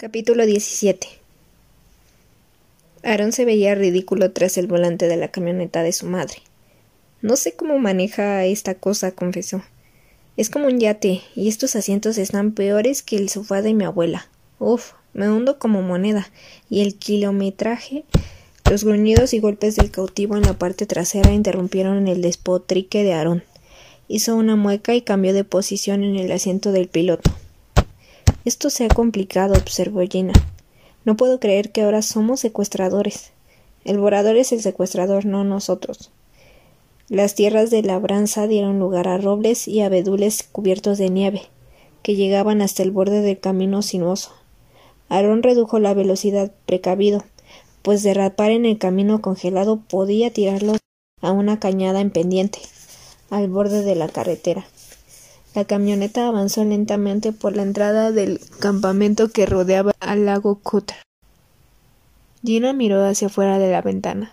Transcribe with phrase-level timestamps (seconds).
[0.00, 1.08] Capítulo 17
[3.02, 6.36] Aaron se veía ridículo tras el volante de la camioneta de su madre.
[7.20, 9.64] No sé cómo maneja esta cosa, confesó.
[10.36, 14.28] Es como un yate, y estos asientos están peores que el sofá de mi abuela.
[14.60, 16.30] Uf, me hundo como moneda,
[16.70, 18.04] y el kilometraje.
[18.70, 23.42] Los gruñidos y golpes del cautivo en la parte trasera interrumpieron el despotrique de Aarón.
[24.06, 27.32] Hizo una mueca y cambió de posición en el asiento del piloto.
[28.48, 30.32] Esto se ha complicado, observó Gina.
[31.04, 33.32] No puedo creer que ahora somos secuestradores.
[33.84, 36.10] El borador es el secuestrador, no nosotros.
[37.10, 41.42] Las tierras de labranza dieron lugar a robles y abedules cubiertos de nieve,
[42.02, 44.32] que llegaban hasta el borde del camino sinuoso.
[45.10, 47.24] Aarón redujo la velocidad precavido,
[47.82, 50.78] pues derrapar en el camino congelado podía tirarlos
[51.20, 52.60] a una cañada en pendiente,
[53.28, 54.64] al borde de la carretera.
[55.58, 60.98] La camioneta avanzó lentamente por la entrada del campamento que rodeaba al lago Cutter.
[62.44, 64.30] Gina miró hacia afuera de la ventana.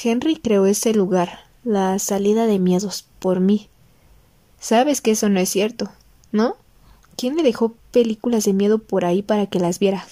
[0.00, 3.68] Henry creó ese lugar, la salida de miedos, por mí.
[4.60, 5.90] Sabes que eso no es cierto,
[6.30, 6.54] ¿no?
[7.16, 10.06] ¿Quién le dejó películas de miedo por ahí para que las viera?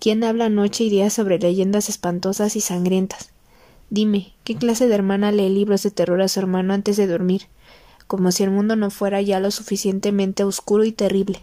[0.00, 3.30] ¿Quién habla noche y día sobre leyendas espantosas y sangrientas?
[3.88, 7.46] Dime, ¿qué clase de hermana lee libros de terror a su hermano antes de dormir?
[8.06, 11.42] Como si el mundo no fuera ya lo suficientemente oscuro y terrible.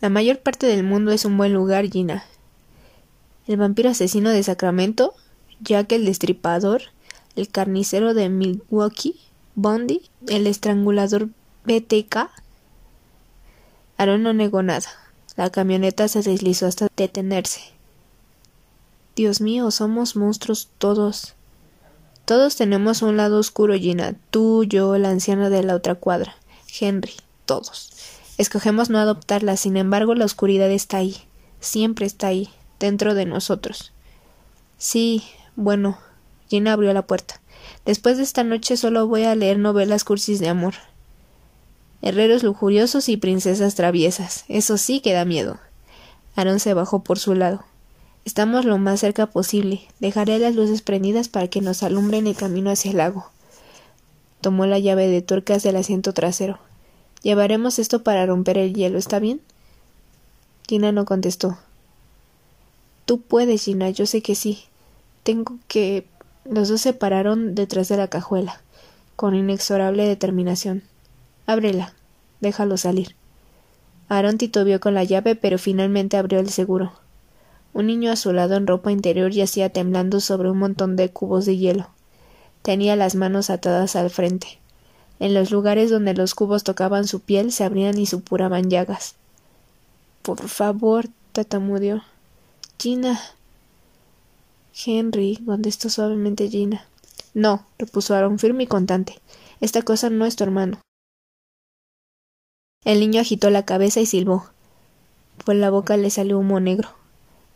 [0.00, 2.24] La mayor parte del mundo es un buen lugar, Gina.
[3.46, 5.14] El vampiro asesino de Sacramento,
[5.60, 6.82] Jack el Destripador,
[7.34, 9.16] el carnicero de Milwaukee,
[9.54, 11.30] Bondi, el estrangulador
[11.64, 12.30] BTK.
[13.96, 14.88] Aaron no negó nada.
[15.36, 17.60] La camioneta se deslizó hasta detenerse.
[19.16, 21.34] Dios mío, somos monstruos todos.
[22.28, 24.14] Todos tenemos un lado oscuro, Gina.
[24.30, 26.36] Tú, yo, la anciana de la otra cuadra.
[26.78, 27.14] Henry.
[27.46, 27.90] Todos.
[28.36, 31.16] Escogemos no adoptarla, sin embargo, la oscuridad está ahí.
[31.58, 33.92] Siempre está ahí, dentro de nosotros.
[34.76, 35.24] Sí,
[35.56, 35.96] bueno.
[36.50, 37.40] Gina abrió la puerta.
[37.86, 40.74] Después de esta noche solo voy a leer novelas cursis de amor.
[42.02, 44.44] Herreros lujuriosos y princesas traviesas.
[44.48, 45.58] Eso sí que da miedo.
[46.36, 47.64] Aaron se bajó por su lado.
[48.28, 49.80] Estamos lo más cerca posible.
[50.00, 53.30] Dejaré las luces prendidas para que nos alumbren el camino hacia el lago.
[54.42, 56.58] Tomó la llave de tuercas del asiento trasero.
[57.22, 59.40] Llevaremos esto para romper el hielo, ¿está bien?
[60.68, 61.56] Gina no contestó.
[63.06, 64.64] Tú puedes, Gina, yo sé que sí.
[65.22, 66.06] Tengo que.
[66.44, 68.60] Los dos se pararon detrás de la cajuela,
[69.16, 70.82] con inexorable determinación.
[71.46, 71.94] Ábrela.
[72.42, 73.16] Déjalo salir.
[74.10, 76.92] Aaron titubeó con la llave, pero finalmente abrió el seguro.
[77.78, 81.86] Un niño azulado en ropa interior yacía temblando sobre un montón de cubos de hielo.
[82.62, 84.58] Tenía las manos atadas al frente.
[85.20, 89.14] En los lugares donde los cubos tocaban su piel se abrían y supuraban llagas.
[90.22, 92.02] Por favor, tatamudeó.
[92.80, 93.20] Gina.
[94.84, 96.84] Henry, contestó suavemente Gina.
[97.32, 99.20] No, repuso Aaron firme y contante.
[99.60, 100.80] Esta cosa no es tu hermano.
[102.84, 104.48] El niño agitó la cabeza y silbó.
[105.44, 106.97] Por la boca le salió humo negro.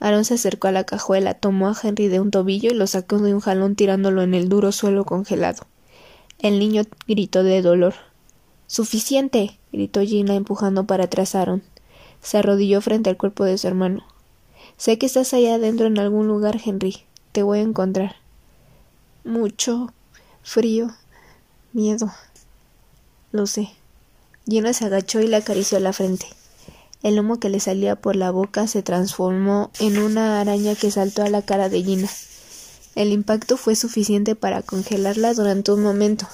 [0.02, 3.18] Aaron se acercó a la cajuela, tomó a Henry de un tobillo y lo sacó
[3.18, 5.64] de un jalón tirándolo en el duro suelo congelado.
[6.40, 7.94] El niño gritó de dolor.
[8.66, 9.60] Suficiente.
[9.70, 11.62] gritó Gina empujando para atrás a Aaron.
[12.20, 14.04] Se arrodilló frente al cuerpo de su hermano.
[14.76, 17.04] Sé que estás allá adentro en algún lugar, Henry.
[17.30, 18.16] Te voy a encontrar.
[19.22, 19.92] Mucho
[20.42, 20.88] frío,
[21.72, 22.12] miedo.
[23.30, 23.68] Lo sé.
[24.48, 26.26] Gina se agachó y le acarició la frente.
[27.02, 31.22] El humo que le salía por la boca se transformó en una araña que saltó
[31.22, 32.08] a la cara de Gina.
[32.94, 36.28] El impacto fue suficiente para congelarla durante un momento,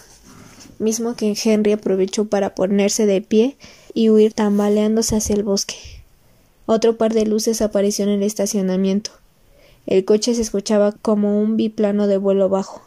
[0.78, 3.56] mismo que Henry aprovechó para ponerse de pie
[3.94, 5.76] y huir tambaleándose hacia el bosque.
[6.66, 9.12] Otro par de luces apareció en el estacionamiento.
[9.86, 12.82] El coche se escuchaba como un biplano de vuelo bajo.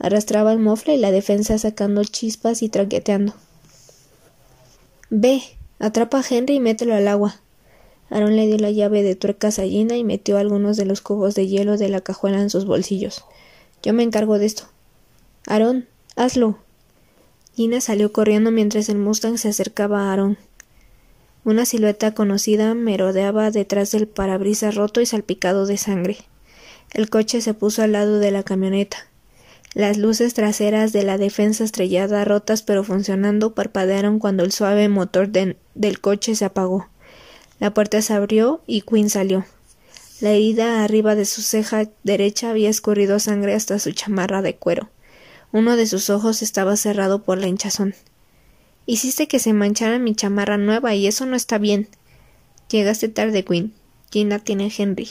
[0.00, 3.34] Arrastraba el mofle y la defensa sacando chispas y traqueteando.
[5.08, 5.42] Ve,
[5.82, 7.40] Atrapa a Henry y mételo al agua.
[8.08, 11.34] Aaron le dio la llave de tuercas a Gina y metió algunos de los cubos
[11.34, 13.24] de hielo de la cajuela en sus bolsillos.
[13.82, 14.68] Yo me encargo de esto.
[15.48, 16.56] Aaron, hazlo.
[17.56, 20.38] Gina salió corriendo mientras el Mustang se acercaba a Aaron.
[21.44, 26.18] Una silueta conocida merodeaba detrás del parabrisas roto y salpicado de sangre.
[26.92, 28.98] El coche se puso al lado de la camioneta.
[29.74, 35.30] Las luces traseras de la defensa estrellada, rotas pero funcionando, parpadearon cuando el suave motor
[35.30, 36.88] del coche se apagó.
[37.58, 39.46] La puerta se abrió y Quinn salió.
[40.20, 44.90] La herida arriba de su ceja derecha había escurrido sangre hasta su chamarra de cuero.
[45.52, 47.94] Uno de sus ojos estaba cerrado por la hinchazón.
[48.84, 51.88] Hiciste que se manchara mi chamarra nueva y eso no está bien.
[52.68, 53.72] Llegaste tarde, Quinn.
[54.10, 55.10] Gina tiene Henry.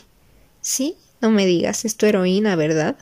[0.62, 0.96] ¿Sí?
[1.19, 2.98] No me digas, es tu heroína, ¿verdad?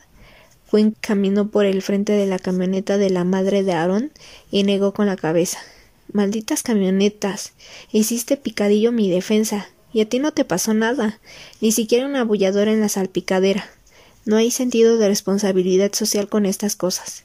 [0.70, 4.12] Quinn caminó por el frente de la camioneta de la madre de Aaron
[4.50, 5.58] y negó con la cabeza.
[6.12, 7.52] Malditas camionetas.
[7.92, 9.68] Hiciste picadillo mi defensa.
[9.92, 11.18] Y a ti no te pasó nada.
[11.60, 13.68] Ni siquiera una abulladora en la salpicadera.
[14.24, 17.24] No hay sentido de responsabilidad social con estas cosas.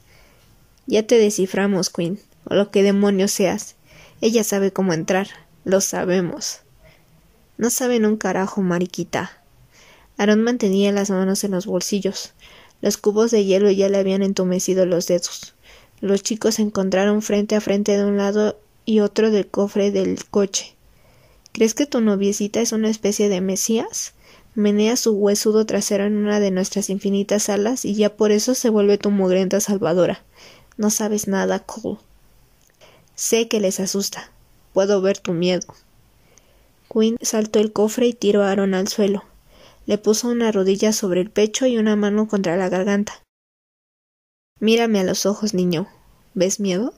[0.86, 3.76] Ya te desciframos, Quinn, o lo que demonios seas.
[4.20, 5.28] Ella sabe cómo entrar.
[5.64, 6.60] Lo sabemos.
[7.58, 9.42] No saben un carajo, mariquita.
[10.16, 12.32] Aaron mantenía las manos en los bolsillos.
[12.80, 15.54] Los cubos de hielo ya le habían entumecido los dedos.
[16.00, 20.24] Los chicos se encontraron frente a frente de un lado y otro del cofre del
[20.26, 20.76] coche.
[21.52, 24.12] ¿Crees que tu noviecita es una especie de mesías?
[24.54, 28.70] Menea su huesudo trasero en una de nuestras infinitas alas y ya por eso se
[28.70, 30.22] vuelve tu mugrienta salvadora.
[30.76, 31.98] No sabes nada, Cole.
[33.14, 34.30] Sé que les asusta.
[34.74, 35.66] Puedo ver tu miedo.
[36.92, 39.24] Quinn saltó el cofre y tiró a Aaron al suelo.
[39.86, 43.22] Le puso una rodilla sobre el pecho y una mano contra la garganta.
[44.58, 45.86] Mírame a los ojos, niño.
[46.34, 46.92] ¿Ves miedo?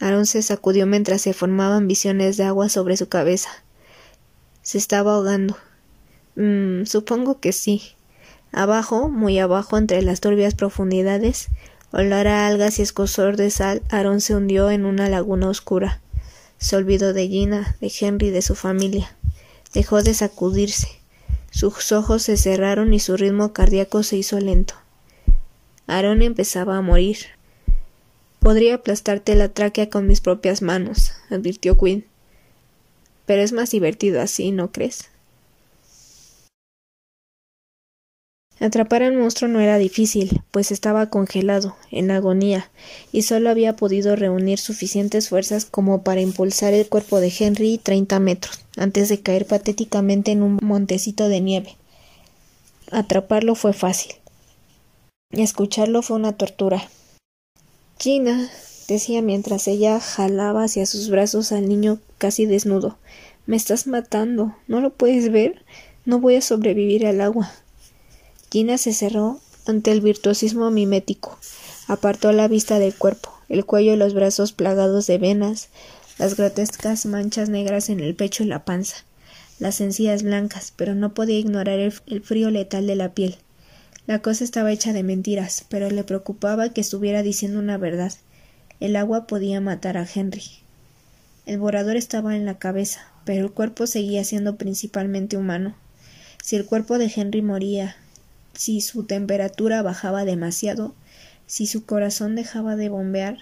[0.00, 3.50] Aaron se sacudió mientras se formaban visiones de agua sobre su cabeza.
[4.62, 5.56] Se estaba ahogando.
[6.36, 7.82] Mm, supongo que sí.
[8.52, 11.48] Abajo, muy abajo, entre las turbias profundidades,
[11.92, 16.00] olor a algas y escosor de sal, Aaron se hundió en una laguna oscura.
[16.58, 19.14] Se olvidó de Gina, de Henry, de su familia.
[19.74, 20.97] Dejó de sacudirse.
[21.50, 24.74] Sus ojos se cerraron y su ritmo cardíaco se hizo lento.
[25.86, 27.18] Aaron empezaba a morir.
[28.40, 32.04] Podría aplastarte la tráquea con mis propias manos, advirtió Quinn.
[33.26, 35.10] Pero es más divertido así, ¿no crees?
[38.60, 42.70] Atrapar al monstruo no era difícil, pues estaba congelado, en agonía,
[43.12, 48.18] y solo había podido reunir suficientes fuerzas como para impulsar el cuerpo de Henry treinta
[48.18, 51.76] metros, antes de caer patéticamente en un montecito de nieve.
[52.90, 54.14] Atraparlo fue fácil.
[55.30, 56.88] Escucharlo fue una tortura.
[58.00, 58.50] Gina,
[58.88, 62.98] decía mientras ella jalaba hacia sus brazos al niño casi desnudo.
[63.46, 64.56] Me estás matando.
[64.66, 65.64] ¿No lo puedes ver?
[66.04, 67.52] No voy a sobrevivir al agua.
[68.50, 71.38] Gina se cerró ante el virtuosismo mimético.
[71.86, 75.68] Apartó la vista del cuerpo, el cuello y los brazos plagados de venas,
[76.18, 79.04] las grotescas manchas negras en el pecho y la panza,
[79.58, 83.36] las encías blancas, pero no podía ignorar el, el frío letal de la piel.
[84.06, 88.14] La cosa estaba hecha de mentiras, pero le preocupaba que estuviera diciendo una verdad.
[88.80, 90.44] El agua podía matar a Henry.
[91.44, 95.74] El borrador estaba en la cabeza, pero el cuerpo seguía siendo principalmente humano.
[96.42, 97.96] Si el cuerpo de Henry moría
[98.58, 100.92] si su temperatura bajaba demasiado,
[101.46, 103.38] si su corazón dejaba de bombear,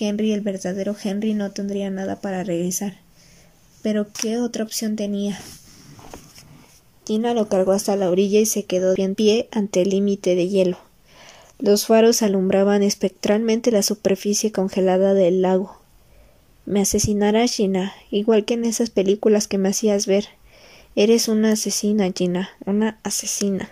[0.00, 2.96] Henry, el verdadero Henry, no tendría nada para regresar.
[3.80, 5.38] Pero ¿qué otra opción tenía?
[7.04, 10.48] Tina lo cargó hasta la orilla y se quedó en pie ante el límite de
[10.48, 10.78] hielo.
[11.60, 15.76] Los faros alumbraban espectralmente la superficie congelada del lago.
[16.66, 20.26] Me asesinará Gina, igual que en esas películas que me hacías ver.
[20.96, 23.70] Eres una asesina, Gina, una asesina.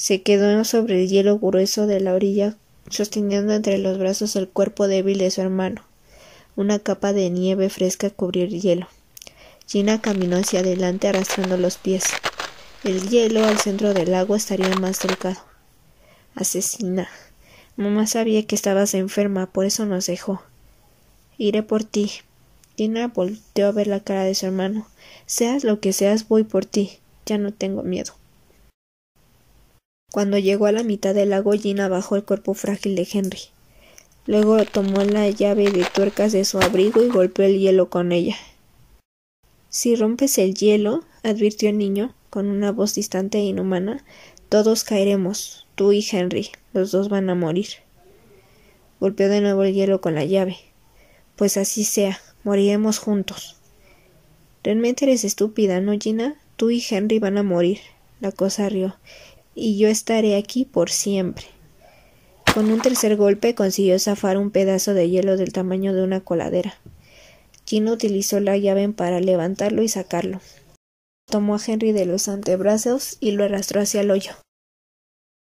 [0.00, 2.56] Se quedó sobre el hielo grueso de la orilla,
[2.88, 5.82] sosteniendo entre los brazos el cuerpo débil de su hermano.
[6.56, 8.88] Una capa de nieve fresca cubrió el hielo.
[9.66, 12.04] Gina caminó hacia adelante arrastrando los pies.
[12.82, 15.42] El hielo al centro del agua estaría más delgado.
[16.34, 17.06] Asesina.
[17.76, 20.42] Mamá sabía que estabas enferma, por eso nos dejó.
[21.36, 22.10] Iré por ti.
[22.74, 24.88] Gina volteó a ver la cara de su hermano.
[25.26, 27.00] Seas lo que seas, voy por ti.
[27.26, 28.14] Ya no tengo miedo.
[30.12, 33.38] Cuando llegó a la mitad del lago, Gina bajó el cuerpo frágil de Henry.
[34.26, 38.36] Luego tomó la llave de tuercas de su abrigo y golpeó el hielo con ella.
[39.68, 44.04] Si rompes el hielo, advirtió el niño, con una voz distante e inhumana,
[44.48, 47.68] todos caeremos, tú y Henry, los dos van a morir.
[48.98, 50.56] Golpeó de nuevo el hielo con la llave.
[51.36, 53.56] Pues así sea, moriremos juntos.
[54.64, 56.34] Realmente eres estúpida, ¿no, Gina?
[56.56, 57.78] Tú y Henry van a morir.
[58.20, 58.96] La cosa rió
[59.60, 61.46] y yo estaré aquí por siempre.
[62.54, 66.78] Con un tercer golpe consiguió zafar un pedazo de hielo del tamaño de una coladera.
[67.66, 70.40] Gino utilizó la llave para levantarlo y sacarlo.
[71.26, 74.32] Tomó a Henry de los antebrazos y lo arrastró hacia el hoyo.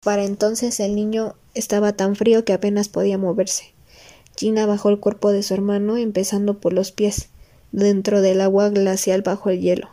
[0.04, 3.75] Para entonces el niño estaba tan frío que apenas podía moverse.
[4.37, 7.30] Gina bajó el cuerpo de su hermano, empezando por los pies,
[7.73, 9.88] dentro del agua glacial bajo el hielo.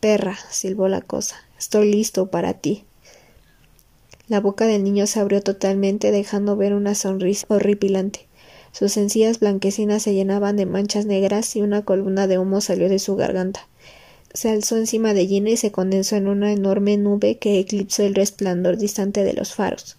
[0.00, 2.84] Perra, silbó la cosa, estoy listo para ti.
[4.26, 8.26] La boca del niño se abrió totalmente, dejando ver una sonrisa horripilante.
[8.72, 12.98] Sus encías blanquecinas se llenaban de manchas negras y una columna de humo salió de
[12.98, 13.68] su garganta.
[14.32, 18.16] se alzó encima de Gina y se condensó en una enorme nube que eclipsó el
[18.16, 19.96] resplandor distante de los faros.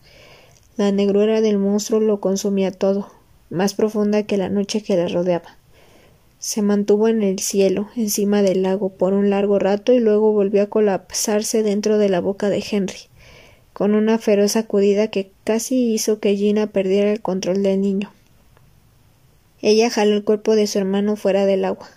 [0.76, 3.10] La negrura del monstruo lo consumía todo,
[3.50, 5.58] más profunda que la noche que le rodeaba.
[6.40, 10.64] Se mantuvo en el cielo, encima del lago, por un largo rato y luego volvió
[10.64, 13.08] a colapsarse dentro de la boca de Henry,
[13.76, 18.10] con una feroz sacudida que casi hizo que Gina perdiera el control del niño.
[19.62, 21.90] Ella jaló el cuerpo de su hermano fuera del agua.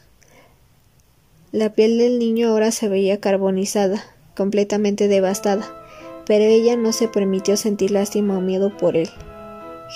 [1.52, 4.04] La piel del niño ahora se veía carbonizada,
[4.36, 5.72] completamente devastada,
[6.26, 9.08] pero ella no se permitió sentir lástima o miedo por él.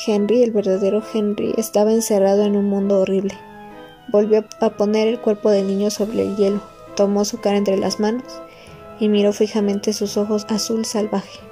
[0.07, 3.35] Henry, el verdadero Henry, estaba encerrado en un mundo horrible.
[4.07, 6.61] Volvió a poner el cuerpo del niño sobre el hielo,
[6.95, 8.41] tomó su cara entre las manos
[9.01, 11.52] y miró fijamente sus ojos azul salvaje.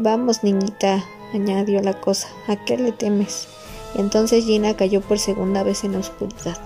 [0.00, 3.48] Vamos, niñita, añadió la cosa, ¿a qué le temes?
[3.96, 6.56] Y entonces Gina cayó por segunda vez en la oscuridad.